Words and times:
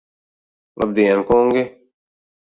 Labdien, 0.79 1.21
kungi! 1.29 1.63